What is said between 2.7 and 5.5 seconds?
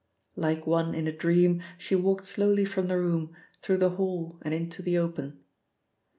the room, through the hall, and into the open.